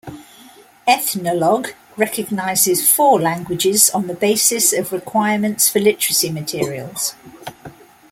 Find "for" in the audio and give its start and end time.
5.69-5.77